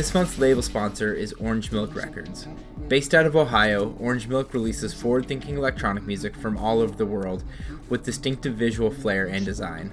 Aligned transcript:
This 0.00 0.14
month's 0.14 0.38
label 0.38 0.62
sponsor 0.62 1.12
is 1.12 1.34
Orange 1.34 1.72
Milk 1.72 1.94
Records. 1.94 2.48
Based 2.88 3.14
out 3.14 3.26
of 3.26 3.36
Ohio, 3.36 3.94
Orange 4.00 4.28
Milk 4.28 4.54
releases 4.54 4.94
forward 4.94 5.26
thinking 5.26 5.58
electronic 5.58 6.04
music 6.04 6.34
from 6.34 6.56
all 6.56 6.80
over 6.80 6.94
the 6.94 7.04
world 7.04 7.44
with 7.90 8.06
distinctive 8.06 8.54
visual 8.54 8.90
flair 8.90 9.26
and 9.26 9.44
design. 9.44 9.92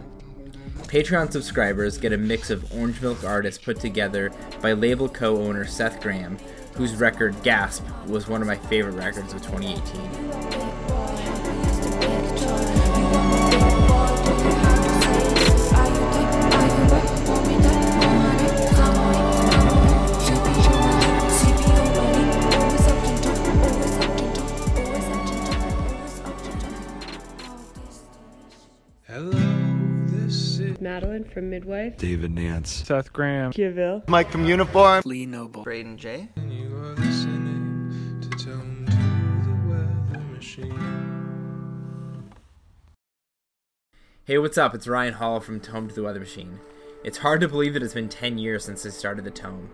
Patreon 0.83 1.29
subscribers 1.29 1.97
get 1.97 2.13
a 2.13 2.17
mix 2.17 2.49
of 2.49 2.71
Orange 2.73 3.01
Milk 3.01 3.25
artists 3.25 3.61
put 3.61 3.81
together 3.81 4.31
by 4.61 4.71
label 4.71 5.09
co 5.09 5.41
owner 5.43 5.65
Seth 5.65 5.99
Graham, 5.99 6.37
whose 6.75 6.95
record 6.95 7.35
Gasp 7.43 7.83
was 8.05 8.29
one 8.29 8.41
of 8.41 8.47
my 8.47 8.55
favorite 8.55 8.93
records 8.93 9.33
of 9.33 9.41
2018. 9.41 10.46
Madeline 30.97 31.25
from 31.25 31.51
Midwife. 31.51 31.95
David 31.97 32.31
Nance. 32.31 32.83
Seth 32.83 33.13
Graham. 33.13 33.53
Kiville. 33.53 34.01
Mike 34.07 34.31
from 34.31 34.45
Uniform. 34.45 35.03
Lee 35.05 35.27
Noble. 35.27 35.61
Braden 35.61 35.95
J. 35.95 36.27
and 36.35 36.51
you 36.51 36.75
are 36.75 36.95
listening 36.95 38.17
to 38.19 38.29
Tome 38.43 38.83
to 38.87 39.47
the 39.47 39.55
Weather 39.69 40.23
Machine. 40.33 42.33
Hey, 44.25 44.39
what's 44.39 44.57
up? 44.57 44.73
It's 44.73 44.87
Ryan 44.87 45.13
Hall 45.13 45.39
from 45.39 45.59
Tome 45.59 45.87
to 45.87 45.93
the 45.93 46.01
Weather 46.01 46.19
Machine. 46.19 46.59
It's 47.03 47.19
hard 47.19 47.41
to 47.41 47.47
believe 47.47 47.75
that 47.75 47.83
it's 47.83 47.93
been 47.93 48.09
10 48.09 48.39
years 48.39 48.65
since 48.65 48.83
I 48.83 48.89
started 48.89 49.23
the 49.23 49.29
Tome. 49.29 49.69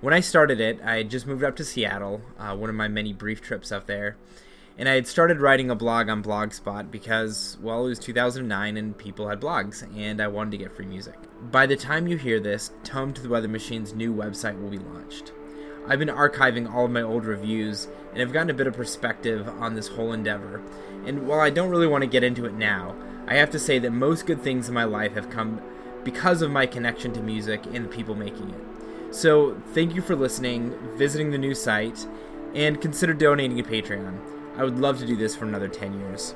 When 0.00 0.12
I 0.12 0.18
started 0.18 0.60
it, 0.60 0.80
I 0.84 0.96
had 0.96 1.08
just 1.08 1.24
moved 1.24 1.44
up 1.44 1.54
to 1.54 1.64
Seattle, 1.64 2.20
uh, 2.36 2.56
one 2.56 2.68
of 2.68 2.74
my 2.74 2.88
many 2.88 3.12
brief 3.12 3.40
trips 3.40 3.70
up 3.70 3.86
there, 3.86 4.16
and 4.76 4.88
I 4.88 4.94
had 4.94 5.06
started 5.06 5.40
writing 5.40 5.70
a 5.70 5.74
blog 5.74 6.08
on 6.08 6.22
Blogspot 6.22 6.90
because, 6.90 7.56
well, 7.62 7.86
it 7.86 7.90
was 7.90 7.98
2009 7.98 8.76
and 8.76 8.98
people 8.98 9.28
had 9.28 9.40
blogs, 9.40 9.82
and 9.96 10.20
I 10.20 10.26
wanted 10.26 10.50
to 10.52 10.58
get 10.58 10.74
free 10.74 10.86
music. 10.86 11.14
By 11.50 11.66
the 11.66 11.76
time 11.76 12.08
you 12.08 12.16
hear 12.16 12.40
this, 12.40 12.72
Tome 12.82 13.12
to 13.14 13.22
the 13.22 13.28
Weather 13.28 13.48
Machine's 13.48 13.94
new 13.94 14.12
website 14.12 14.60
will 14.60 14.70
be 14.70 14.78
launched. 14.78 15.32
I've 15.86 15.98
been 15.98 16.08
archiving 16.08 16.72
all 16.72 16.86
of 16.86 16.90
my 16.90 17.02
old 17.02 17.26
reviews 17.26 17.88
and 18.12 18.22
I've 18.22 18.32
gotten 18.32 18.48
a 18.48 18.54
bit 18.54 18.66
of 18.66 18.74
perspective 18.74 19.46
on 19.46 19.74
this 19.74 19.88
whole 19.88 20.14
endeavor. 20.14 20.62
And 21.04 21.26
while 21.26 21.40
I 21.40 21.50
don't 21.50 21.68
really 21.68 21.86
want 21.86 22.02
to 22.02 22.08
get 22.08 22.24
into 22.24 22.46
it 22.46 22.54
now, 22.54 22.96
I 23.26 23.34
have 23.34 23.50
to 23.50 23.58
say 23.58 23.78
that 23.80 23.90
most 23.90 24.26
good 24.26 24.40
things 24.40 24.68
in 24.68 24.74
my 24.74 24.84
life 24.84 25.12
have 25.14 25.30
come 25.30 25.60
because 26.02 26.40
of 26.40 26.50
my 26.50 26.66
connection 26.66 27.12
to 27.12 27.20
music 27.20 27.66
and 27.66 27.84
the 27.84 27.88
people 27.88 28.14
making 28.14 28.50
it. 28.50 29.14
So, 29.14 29.60
thank 29.72 29.94
you 29.94 30.02
for 30.02 30.16
listening, 30.16 30.74
visiting 30.96 31.30
the 31.30 31.38
new 31.38 31.54
site, 31.54 32.06
and 32.54 32.80
consider 32.80 33.14
donating 33.14 33.56
to 33.56 33.62
Patreon. 33.62 34.33
I 34.56 34.62
would 34.62 34.78
love 34.78 35.00
to 35.00 35.06
do 35.06 35.16
this 35.16 35.34
for 35.34 35.46
another 35.46 35.66
10 35.66 35.98
years. 35.98 36.34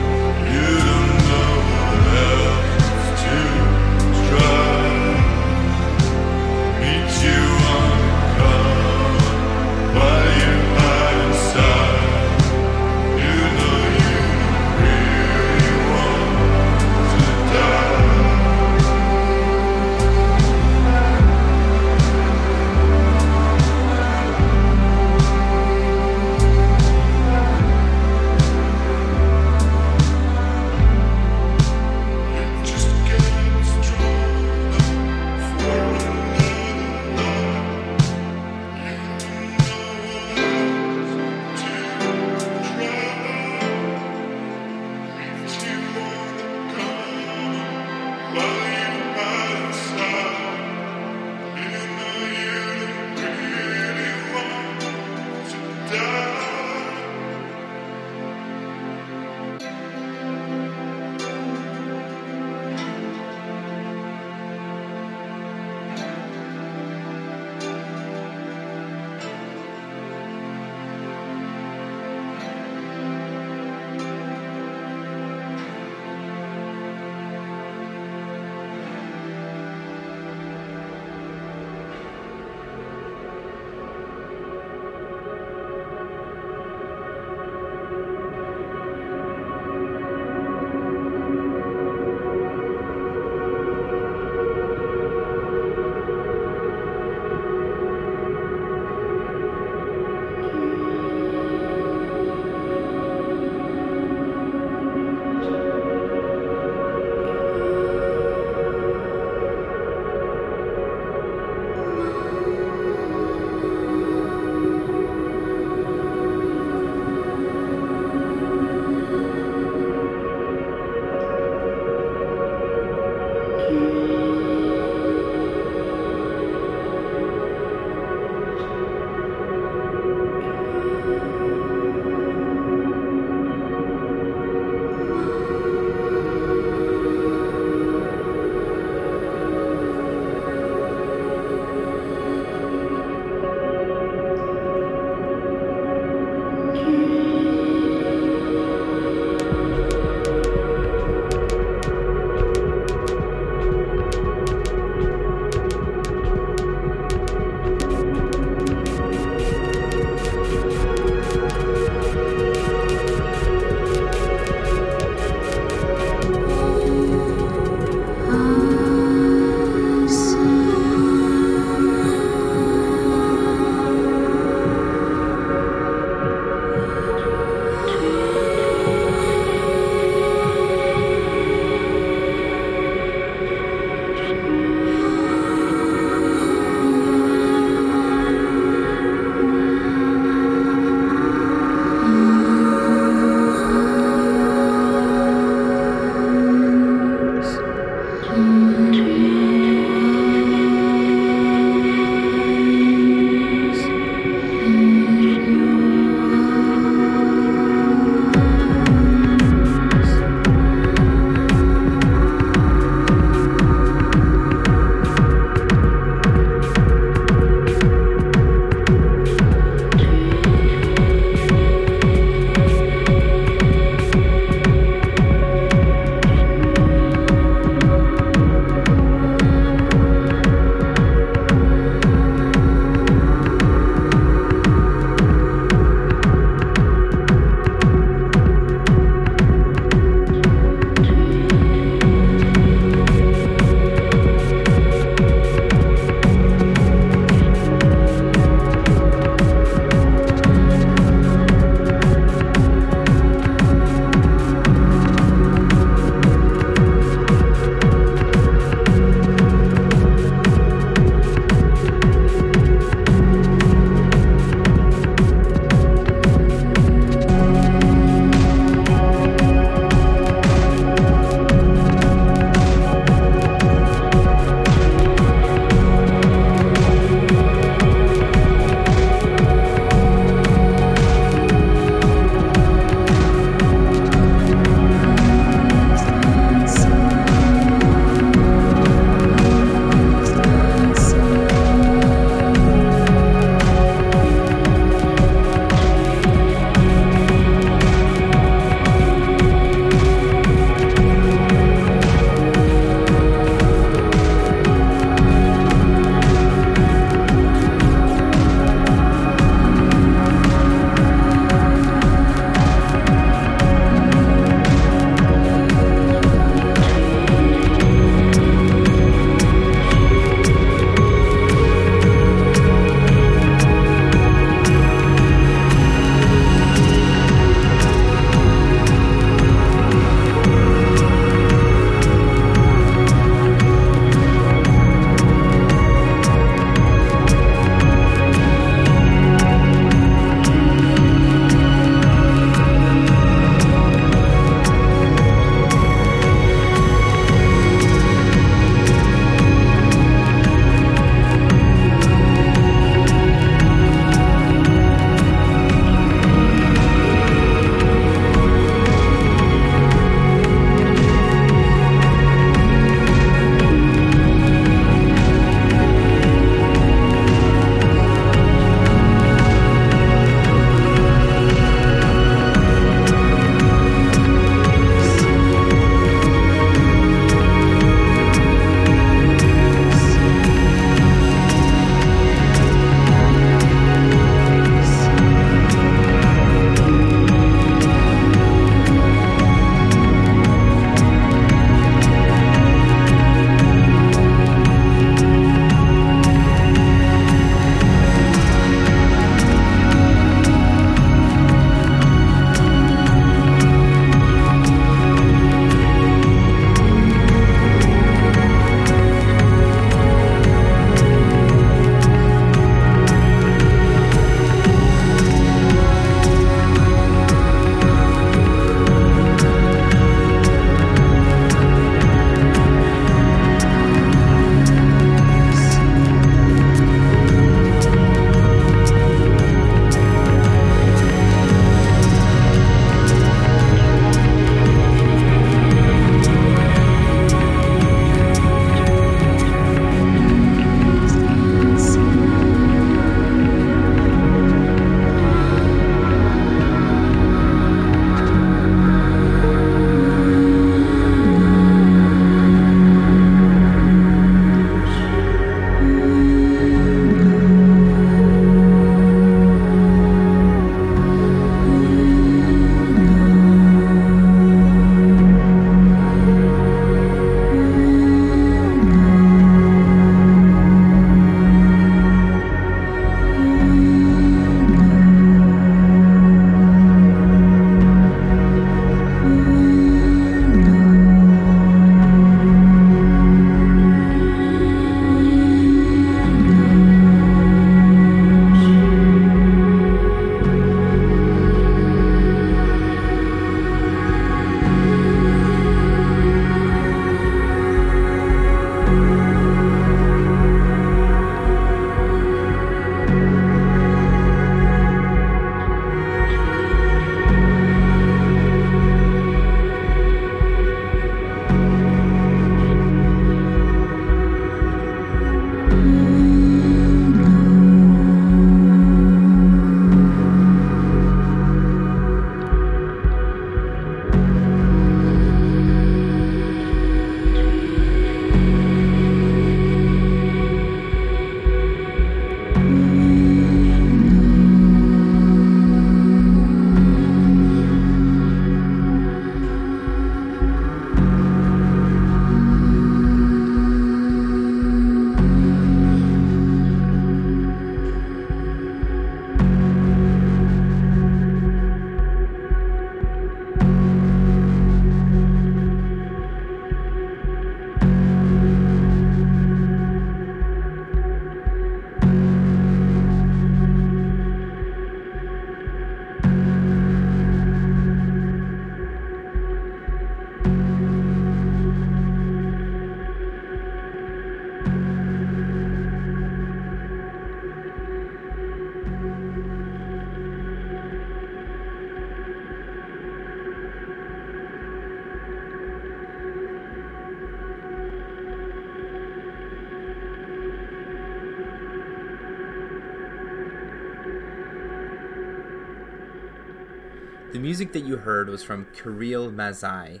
Music 597.46 597.72
that 597.72 597.84
you 597.84 597.98
heard 597.98 598.28
was 598.28 598.42
from 598.42 598.66
Kirill 598.74 599.30
Mazhai. 599.30 600.00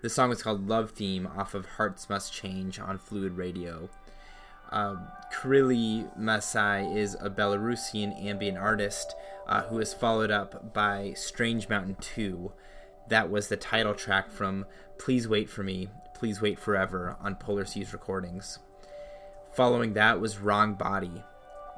The 0.00 0.08
song 0.08 0.30
was 0.30 0.42
called 0.42 0.66
Love 0.66 0.92
Theme 0.92 1.26
off 1.26 1.52
of 1.52 1.66
Hearts 1.66 2.08
Must 2.08 2.32
Change 2.32 2.80
on 2.80 2.96
Fluid 2.96 3.36
Radio. 3.36 3.90
Uh, 4.72 4.96
Kirill 5.30 6.08
Mazhai 6.18 6.96
is 6.96 7.18
a 7.20 7.28
Belarusian 7.28 8.18
ambient 8.24 8.56
artist 8.56 9.14
uh, 9.46 9.64
who 9.64 9.78
is 9.78 9.92
followed 9.92 10.30
up 10.30 10.72
by 10.72 11.12
Strange 11.14 11.68
Mountain 11.68 11.96
2. 12.00 12.50
That 13.10 13.30
was 13.30 13.48
the 13.48 13.58
title 13.58 13.92
track 13.92 14.30
from 14.30 14.64
Please 14.96 15.28
Wait 15.28 15.50
for 15.50 15.62
Me, 15.62 15.90
Please 16.14 16.40
Wait 16.40 16.58
Forever 16.58 17.14
on 17.20 17.36
Polar 17.36 17.66
Seas 17.66 17.92
Recordings. 17.92 18.58
Following 19.52 19.92
that 19.92 20.18
was 20.18 20.38
Wrong 20.38 20.72
Body. 20.72 21.24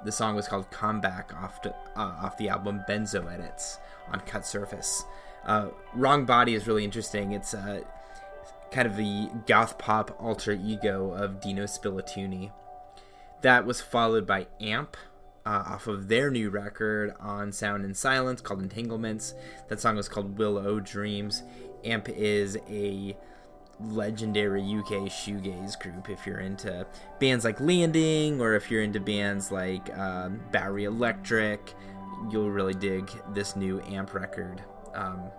The 0.04 0.12
song 0.12 0.36
was 0.36 0.46
called 0.46 0.70
Comeback 0.70 1.34
off, 1.34 1.60
to, 1.62 1.74
uh, 1.96 2.14
off 2.22 2.36
the 2.36 2.50
album 2.50 2.82
Benzo 2.88 3.28
Edits 3.28 3.78
on 4.10 4.20
Cut 4.20 4.46
Surface. 4.46 5.04
Uh, 5.44 5.68
Wrong 5.94 6.24
Body 6.24 6.54
is 6.54 6.66
really 6.66 6.84
interesting. 6.84 7.32
It's 7.32 7.54
uh, 7.54 7.82
kind 8.70 8.86
of 8.86 8.96
the 8.96 9.30
goth 9.46 9.78
pop 9.78 10.16
alter 10.20 10.52
ego 10.52 11.12
of 11.12 11.40
Dino 11.40 11.64
Spiluttini. 11.64 12.52
That 13.42 13.66
was 13.66 13.80
followed 13.80 14.26
by 14.26 14.46
Amp 14.60 14.96
uh, 15.44 15.64
off 15.66 15.86
of 15.86 16.08
their 16.08 16.30
new 16.30 16.50
record 16.50 17.14
on 17.20 17.52
Sound 17.52 17.84
in 17.84 17.94
Silence 17.94 18.40
called 18.40 18.62
Entanglements. 18.62 19.34
That 19.68 19.80
song 19.80 19.96
was 19.96 20.08
called 20.08 20.38
Will-oh 20.38 20.80
Dreams. 20.80 21.42
Amp 21.84 22.08
is 22.08 22.56
a 22.68 23.16
legendary 23.80 24.62
UK 24.62 25.08
shoegaze 25.10 25.80
group 25.80 26.08
if 26.08 26.24
you're 26.26 26.38
into 26.38 26.86
bands 27.18 27.44
like 27.44 27.60
Landing 27.60 28.40
or 28.40 28.54
if 28.54 28.70
you're 28.70 28.82
into 28.82 29.00
bands 29.00 29.50
like 29.50 29.96
um, 29.98 30.40
Battery 30.52 30.84
Electric. 30.84 31.74
You'll 32.30 32.50
really 32.50 32.74
dig 32.74 33.10
this 33.34 33.56
new 33.56 33.80
Amp 33.82 34.14
record. 34.14 34.62
Um, 34.94 35.30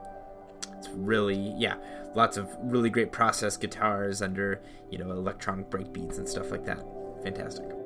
it's 0.77 0.89
really, 0.89 1.53
yeah, 1.57 1.75
lots 2.15 2.37
of 2.37 2.49
really 2.61 2.89
great 2.89 3.11
processed 3.11 3.61
guitars 3.61 4.21
under, 4.21 4.61
you 4.89 4.97
know, 4.97 5.11
electronic 5.11 5.69
breakbeats 5.69 6.17
and 6.17 6.27
stuff 6.27 6.51
like 6.51 6.65
that. 6.65 6.83
Fantastic. 7.23 7.82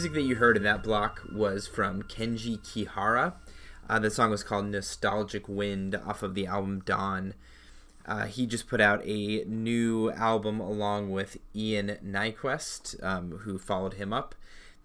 Music 0.00 0.14
that 0.14 0.22
you 0.22 0.36
heard 0.36 0.56
in 0.56 0.62
that 0.62 0.82
block 0.82 1.20
was 1.30 1.66
from 1.66 2.02
Kenji 2.04 2.58
Kihara. 2.60 3.34
Uh, 3.86 3.98
the 3.98 4.10
song 4.10 4.30
was 4.30 4.42
called 4.42 4.64
Nostalgic 4.64 5.46
Wind 5.46 5.94
off 5.94 6.22
of 6.22 6.34
the 6.34 6.46
album 6.46 6.80
Dawn. 6.86 7.34
Uh, 8.06 8.24
he 8.24 8.46
just 8.46 8.66
put 8.66 8.80
out 8.80 9.02
a 9.04 9.44
new 9.44 10.10
album 10.12 10.58
along 10.58 11.10
with 11.10 11.36
Ian 11.54 11.98
Nyquist, 12.02 13.04
um, 13.04 13.40
who 13.42 13.58
followed 13.58 13.92
him 13.92 14.10
up. 14.10 14.34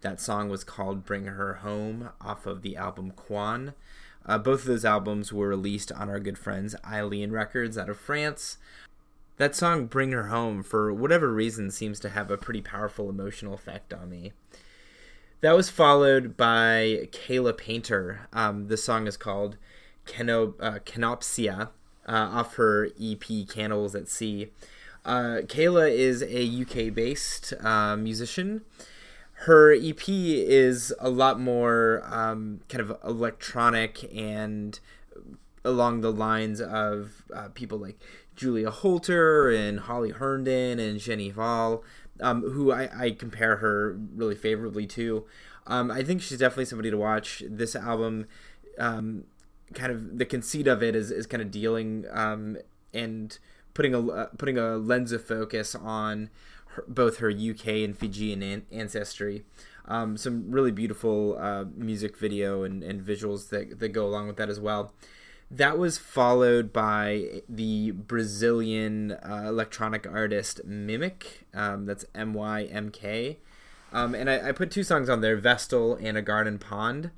That 0.01 0.19
song 0.19 0.49
was 0.49 0.65
called 0.65 1.05
Bring 1.05 1.27
Her 1.27 1.53
Home 1.53 2.09
off 2.19 2.45
of 2.45 2.61
the 2.61 2.75
album 2.75 3.13
Cuan. 3.13 3.73
Uh, 4.25 4.37
both 4.37 4.63
of 4.63 4.65
those 4.65 4.83
albums 4.83 5.31
were 5.31 5.47
released 5.47 5.93
on 5.93 6.09
our 6.09 6.19
good 6.19 6.37
friends 6.37 6.75
Eilean 6.83 7.31
Records 7.31 7.77
out 7.77 7.89
of 7.89 7.97
France. 7.97 8.57
That 9.37 9.55
song, 9.55 9.85
Bring 9.85 10.11
Her 10.11 10.27
Home, 10.27 10.61
for 10.61 10.93
whatever 10.93 11.31
reason, 11.31 11.71
seems 11.71 12.01
to 12.01 12.09
have 12.09 12.29
a 12.29 12.37
pretty 12.37 12.61
powerful 12.61 13.09
emotional 13.09 13.53
effect 13.53 13.93
on 13.93 14.09
me. 14.09 14.33
That 15.45 15.55
was 15.55 15.69
followed 15.69 16.35
by 16.35 17.07
Kayla 17.11 17.55
Painter. 17.55 18.21
Um, 18.33 18.67
the 18.67 18.77
song 18.77 19.05
is 19.05 19.15
called 19.15 19.57
uh, 20.07 20.79
Kenopsia 20.83 21.69
uh, 22.07 22.11
off 22.11 22.55
her 22.55 22.89
EP 22.99 23.47
Cannibals 23.47 23.93
at 23.93 24.09
Sea. 24.09 24.49
Uh, 25.05 25.41
Kayla 25.43 25.91
is 25.91 26.23
a 26.23 26.43
UK 26.61 26.91
based 26.91 27.53
uh, 27.63 27.95
musician 27.95 28.63
her 29.45 29.71
EP 29.71 30.09
is 30.09 30.91
a 30.99 31.11
lot 31.11 31.39
more 31.39 32.01
um, 32.05 32.61
kind 32.67 32.81
of 32.81 32.97
electronic 33.03 34.09
and 34.15 34.79
along 35.63 36.01
the 36.01 36.11
lines 36.11 36.59
of 36.59 37.23
uh, 37.31 37.49
people 37.53 37.77
like 37.77 37.99
Julia 38.35 38.71
Holter 38.71 39.49
and 39.49 39.81
Holly 39.81 40.11
Herndon 40.11 40.79
and 40.79 40.99
Jenny 40.99 41.31
Hval, 41.31 41.83
um, 42.21 42.41
who 42.41 42.71
I, 42.71 42.89
I, 43.05 43.11
compare 43.11 43.57
her 43.57 43.99
really 44.15 44.35
favorably 44.35 44.85
to. 44.87 45.25
Um, 45.67 45.91
I 45.91 46.03
think 46.03 46.21
she's 46.21 46.39
definitely 46.39 46.65
somebody 46.65 46.91
to 46.91 46.97
watch. 46.97 47.43
This 47.47 47.75
album, 47.75 48.27
um, 48.79 49.25
kind 49.73 49.91
of 49.91 50.17
the 50.17 50.25
conceit 50.25 50.67
of 50.67 50.81
it 50.81 50.95
is, 50.95 51.11
is 51.11 51.27
kind 51.27 51.41
of 51.41 51.51
dealing 51.51 52.05
um, 52.11 52.57
and 52.93 53.37
putting 53.73 53.93
a 53.93 54.07
uh, 54.07 54.25
putting 54.37 54.57
a 54.57 54.77
lens 54.77 55.11
of 55.11 55.25
focus 55.25 55.75
on 55.75 56.29
her, 56.67 56.85
both 56.87 57.17
her 57.17 57.29
UK 57.29 57.67
and 57.67 57.97
Fijian 57.97 58.41
an- 58.41 58.65
ancestry. 58.71 59.43
Um, 59.87 60.17
some 60.17 60.49
really 60.51 60.71
beautiful 60.71 61.37
uh, 61.37 61.65
music 61.75 62.17
video 62.17 62.63
and, 62.63 62.81
and 62.81 63.01
visuals 63.01 63.49
that, 63.49 63.79
that 63.79 63.89
go 63.89 64.05
along 64.07 64.27
with 64.27 64.37
that 64.37 64.49
as 64.49 64.59
well. 64.59 64.93
That 65.51 65.77
was 65.77 65.97
followed 65.97 66.73
by 66.73 67.41
the 67.47 67.91
Brazilian 67.91 69.11
uh, 69.11 69.43
electronic 69.47 70.07
artist 70.07 70.67
Mymk. 70.67 71.43
Um, 71.53 71.85
that's 71.85 72.05
M 72.15 72.33
Y 72.33 72.63
M 72.63 72.89
K. 72.89 73.37
Um, 73.93 74.15
and 74.15 74.29
I, 74.29 74.49
I, 74.49 74.51
put 74.51 74.71
two 74.71 74.83
songs 74.83 75.07
on 75.07 75.21
there 75.21 75.37
Vestal 75.37 75.95
and 75.95 76.17
A 76.17 76.21
Garden 76.21 76.57
Pond. 76.57 77.11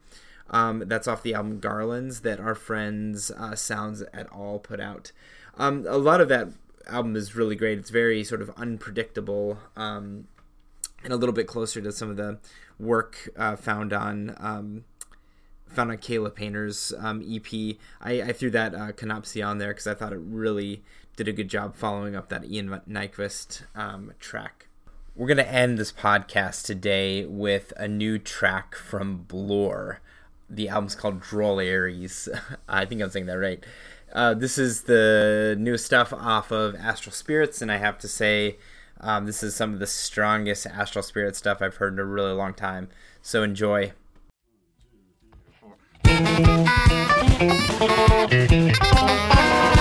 Um, 0.49 0.83
that's 0.85 1.07
off 1.07 1.23
the 1.23 1.33
album 1.33 1.59
Garlands 1.59 2.21
that 2.21 2.39
our 2.39 2.53
friends 2.53 3.31
uh, 3.31 3.55
Sounds 3.55 4.03
et 4.13 4.27
al 4.31 4.59
put 4.59 4.79
out. 4.79 5.11
Um, 5.57 5.85
a 5.87 5.97
lot 5.97 6.21
of 6.21 6.29
that 6.29 6.49
album 6.87 7.15
is 7.15 7.35
really 7.35 7.55
great. 7.55 7.79
It's 7.79 7.89
very 7.89 8.23
sort 8.23 8.41
of 8.41 8.51
unpredictable 8.51 9.57
um, 9.75 10.27
and 11.03 11.11
a 11.11 11.15
little 11.15 11.33
bit 11.33 11.47
closer 11.47 11.81
to 11.81 11.91
some 11.91 12.09
of 12.09 12.17
the 12.17 12.37
work 12.79 13.29
uh, 13.35 13.55
found 13.55 13.93
on 13.93 14.35
um, 14.37 14.83
found 15.69 15.91
on 15.91 15.97
Kayla 15.97 16.33
Painter's 16.33 16.93
um, 16.97 17.21
EP. 17.27 17.77
I, 18.01 18.21
I, 18.21 18.33
threw 18.33 18.49
that 18.51 18.73
uh, 18.73 18.91
Kenopsia 18.91 19.47
on 19.47 19.57
there 19.57 19.69
because 19.69 19.87
I 19.87 19.93
thought 19.93 20.13
it 20.13 20.19
really 20.21 20.83
did 21.15 21.27
a 21.27 21.33
good 21.33 21.49
job 21.49 21.75
following 21.75 22.15
up 22.15 22.29
that 22.29 22.45
Ian 22.45 22.81
Nyquist 22.89 23.63
um, 23.75 24.13
track. 24.19 24.67
We're 25.15 25.27
going 25.27 25.37
to 25.37 25.51
end 25.51 25.79
this 25.79 25.91
podcast 25.91 26.65
today 26.65 27.25
with 27.25 27.73
a 27.75 27.87
new 27.87 28.19
track 28.19 28.75
from 28.75 29.23
Bloor. 29.23 29.99
The 30.49 30.69
album's 30.69 30.95
called 30.95 31.21
Drolleries. 31.21 32.29
I 32.69 32.85
think 32.85 33.01
I'm 33.01 33.09
saying 33.09 33.25
that 33.25 33.39
right. 33.39 33.63
Uh, 34.13 34.33
this 34.33 34.57
is 34.57 34.83
the 34.83 35.55
new 35.59 35.77
stuff 35.77 36.13
off 36.13 36.51
of 36.51 36.75
Astral 36.75 37.13
Spirits, 37.13 37.61
and 37.61 37.71
I 37.71 37.77
have 37.77 37.97
to 37.99 38.07
say, 38.07 38.57
um, 39.01 39.25
this 39.25 39.43
is 39.43 39.55
some 39.55 39.73
of 39.73 39.79
the 39.79 39.87
strongest 39.87 40.65
Astral 40.65 41.03
Spirit 41.03 41.35
stuff 41.35 41.61
I've 41.61 41.75
heard 41.75 41.93
in 41.93 41.99
a 41.99 42.05
really 42.05 42.33
long 42.33 42.53
time. 42.53 42.89
So 43.21 43.43
enjoy. 43.43 43.93
Thank 48.29 48.51
you. 48.51 49.76